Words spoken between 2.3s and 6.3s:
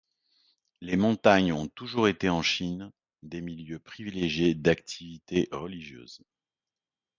Chine des lieux privilégiés d'activité religieuse.